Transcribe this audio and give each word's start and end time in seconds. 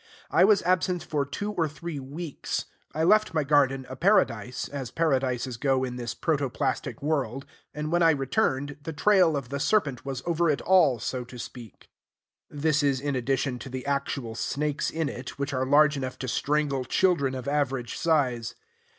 I 0.31 0.45
was 0.45 0.63
absent 0.63 1.03
for 1.03 1.27
two 1.27 1.51
or 1.51 1.67
three 1.67 1.99
weeks. 1.99 2.65
I 2.91 3.03
left 3.03 3.35
my 3.35 3.43
garden 3.43 3.85
a 3.87 3.95
paradise, 3.95 4.67
as 4.67 4.89
paradises 4.89 5.57
go 5.57 5.83
in 5.83 5.95
this 5.95 6.15
protoplastic 6.15 7.03
world; 7.03 7.45
and 7.71 7.91
when 7.91 8.01
I 8.01 8.09
returned, 8.09 8.77
the 8.81 8.93
trail 8.93 9.37
of 9.37 9.49
the 9.49 9.59
serpent 9.59 10.03
was 10.03 10.23
over 10.25 10.49
it 10.49 10.61
all, 10.61 10.97
so 10.97 11.23
to 11.25 11.37
speak. 11.37 11.89
(This 12.49 12.81
is 12.81 12.99
in 12.99 13.15
addition 13.15 13.59
to 13.59 13.69
the 13.69 13.85
actual 13.85 14.33
snakes 14.33 14.89
in 14.89 15.07
it, 15.07 15.37
which 15.37 15.53
are 15.53 15.67
large 15.67 15.95
enough 15.97 16.17
to 16.17 16.27
strangle 16.27 16.83
children 16.83 17.35
of 17.35 17.47
average 17.47 17.95
size.) 17.95 18.55